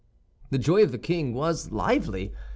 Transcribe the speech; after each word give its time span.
The 0.49 0.57
joy 0.57 0.81
of 0.81 0.91
the 0.91 0.97
king 0.97 1.35
was 1.35 1.71
lively. 1.71 2.33